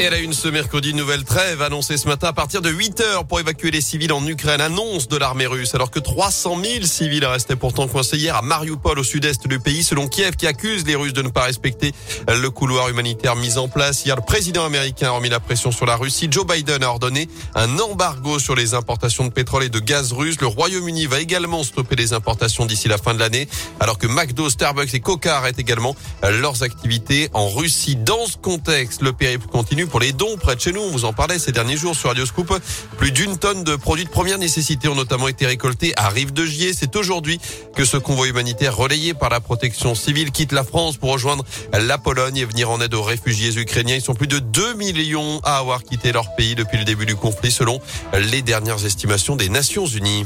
[0.00, 3.00] Et elle a une ce mercredi, nouvelle trêve annoncée ce matin à partir de 8
[3.00, 4.60] heures pour évacuer les civils en Ukraine.
[4.60, 8.96] Annonce de l'armée russe alors que 300 000 civils restaient pourtant coincés hier à Mariupol
[8.96, 11.92] au sud-est du pays selon Kiev qui accuse les Russes de ne pas respecter
[12.28, 14.04] le couloir humanitaire mis en place.
[14.04, 16.28] Hier, le président américain a remis la pression sur la Russie.
[16.30, 20.40] Joe Biden a ordonné un embargo sur les importations de pétrole et de gaz russe.
[20.40, 23.48] Le Royaume-Uni va également stopper les importations d'ici la fin de l'année
[23.80, 27.96] alors que McDo, Starbucks et Coca arrêtent également leurs activités en Russie.
[27.96, 30.80] Dans ce contexte, le périple continue pour les dons près de chez nous.
[30.80, 32.52] On vous en parlait ces derniers jours sur Radio Scoop.
[32.96, 36.44] Plus d'une tonne de produits de première nécessité ont notamment été récoltés à Rive de
[36.44, 36.72] Gier.
[36.74, 37.40] C'est aujourd'hui
[37.74, 41.98] que ce convoi humanitaire relayé par la protection civile quitte la France pour rejoindre la
[41.98, 43.96] Pologne et venir en aide aux réfugiés ukrainiens.
[43.96, 47.16] Ils sont plus de 2 millions à avoir quitté leur pays depuis le début du
[47.16, 47.80] conflit selon
[48.14, 50.24] les dernières estimations des Nations Unies.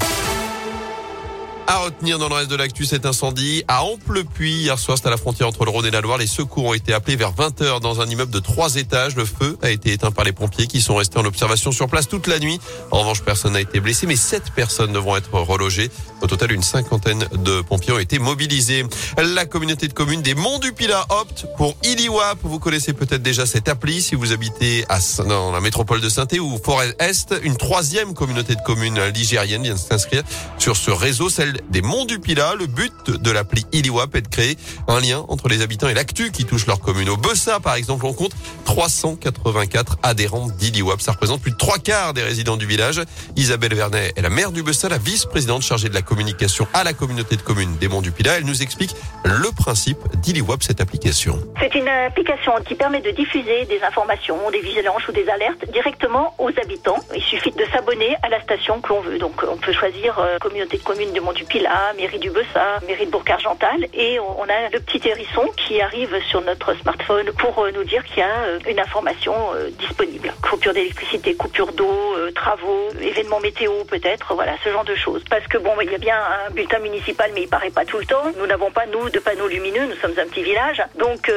[1.68, 4.62] À retenir dans le reste de l'actu cet incendie à Amplepuis.
[4.62, 6.18] Hier soir, c'est à la frontière entre le Rhône et la Loire.
[6.18, 9.14] Les secours ont été appelés vers 20 heures dans un immeuble de trois étages.
[9.14, 12.08] Le feu a été éteint par les pompiers qui sont restés en observation sur place
[12.08, 12.60] toute la nuit.
[12.90, 15.90] En revanche, personne n'a été blessé, mais sept personnes devront être relogées.
[16.20, 18.84] Au total, une cinquantaine de pompiers ont été mobilisés.
[19.16, 22.38] La communauté de communes des Monts du Pilat opte pour Iliwap.
[22.42, 26.26] Vous connaissez peut-être déjà cette appli si vous habitez à, dans la métropole de saint
[26.40, 27.34] ou Forêt Est.
[27.42, 30.22] Une troisième communauté de communes ligérienne vient de s'inscrire
[30.58, 31.30] sur ce réseau,
[31.70, 32.54] des Monts du Pilat.
[32.54, 34.56] Le but de l'appli Iliwap est de créer
[34.88, 37.08] un lien entre les habitants et l'actu qui touche leur commune.
[37.08, 38.32] Au Bessa, par exemple, on compte
[38.64, 41.00] 384 adhérents d'Iliwap.
[41.00, 43.00] Ça représente plus de trois quarts des résidents du village.
[43.36, 46.92] Isabelle Vernet est la maire du Bessa, la vice-présidente chargée de la communication à la
[46.92, 48.38] communauté de communes des Monts du Pilat.
[48.38, 48.94] Elle nous explique
[49.24, 51.38] le principe d'Iliwap, cette application.
[51.60, 56.34] C'est une application qui permet de diffuser des informations, des vigilances ou des alertes directement
[56.38, 56.98] aux habitants.
[57.32, 59.16] Suffit de s'abonner à la station que l'on veut.
[59.16, 62.78] Donc on peut choisir euh, communauté de communes des Monts du Pila, mairie du Bessa,
[62.86, 63.86] mairie de Bourg-Argental.
[63.94, 68.04] Et on a le petit hérisson qui arrive sur notre smartphone pour euh, nous dire
[68.04, 70.32] qu'il y a euh, une information euh, disponible.
[70.42, 75.24] Coupure d'électricité, coupure d'eau, travaux, événements météo peut-être, voilà, ce genre de choses.
[75.30, 77.98] Parce que bon, il y a bien un bulletin municipal, mais il paraît pas tout
[77.98, 78.24] le temps.
[78.38, 80.82] Nous n'avons pas, nous, de panneaux lumineux, nous sommes un petit village.
[80.98, 81.30] Donc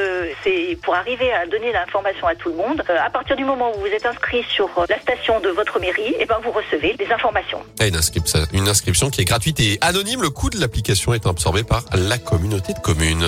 [0.43, 2.83] c'est pour arriver à donner l'information à tout le monde.
[2.89, 6.25] à partir du moment où vous êtes inscrit sur la station de votre et eh
[6.25, 7.59] ben vous recevez des informations.
[7.81, 10.21] une, inscription, une inscription qui est gratuite et anonyme.
[10.21, 13.27] Le coût de l'application est absorbé par la communauté de communes.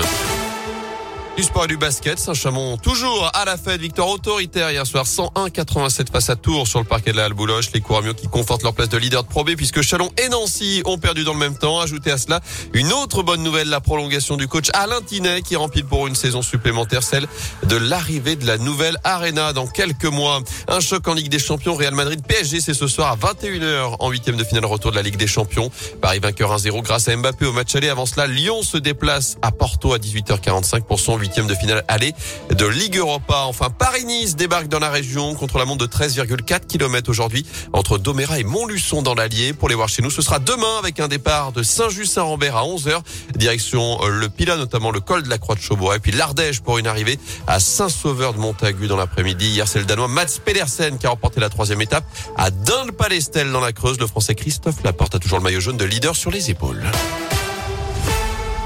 [1.37, 3.79] Du sport et du basket, Saint-Chamond toujours à la fête.
[3.79, 7.71] Victoire autoritaire hier soir, 101-87 face à Tours sur le parquet de la Halle-Bouloche.
[7.75, 10.81] Les Couramiaux qui confortent leur place de leader de Pro B puisque Chalon et Nancy
[10.85, 11.79] ont perdu dans le même temps.
[11.79, 12.41] Ajoutez à cela
[12.73, 16.41] une autre bonne nouvelle, la prolongation du coach Alain Tinet qui remplit pour une saison
[16.41, 17.27] supplémentaire, celle
[17.65, 20.41] de l'arrivée de la nouvelle Arena dans quelques mois.
[20.67, 24.09] Un choc en Ligue des Champions, Real Madrid PSG, c'est ce soir à 21h en
[24.09, 25.69] huitième de finale retour de la Ligue des Champions.
[26.01, 27.89] Paris vainqueur 1-0 grâce à Mbappé au match aller.
[27.89, 32.13] Avant cela, Lyon se déplace à Porto à 18h45 pour son de finale aller
[32.49, 33.43] de Ligue Europa.
[33.47, 38.39] Enfin, Paris-Nice débarque dans la région contre la montre de 13,4 km aujourd'hui entre Doméra
[38.39, 39.51] et Montluçon dans l'Allier.
[39.53, 43.01] Pour les voir chez nous, ce sera demain avec un départ de Saint-Just-Saint-Rambert à 11h.
[43.35, 46.61] Direction euh, le Pilat, notamment le col de la Croix de Chaubois et puis l'Ardèche
[46.61, 49.49] pour une arrivée à Saint-Sauveur de Montagu dans l'après-midi.
[49.49, 52.05] Hier, c'est le Danois Mats Pedersen qui a remporté la troisième étape
[52.37, 53.99] à Dun-le-Palestel dans la Creuse.
[53.99, 56.83] Le Français Christophe Laporte a toujours le maillot jaune de leader sur les épaules.